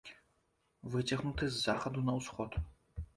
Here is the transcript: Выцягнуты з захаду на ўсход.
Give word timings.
Выцягнуты 0.95 1.49
з 1.57 1.59
захаду 1.65 1.99
на 2.09 2.13
ўсход. 2.17 2.57